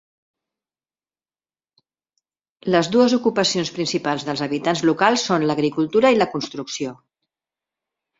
[2.75, 6.95] Les dues ocupacions principals dels habitants locals són l'agricultura i la construcció.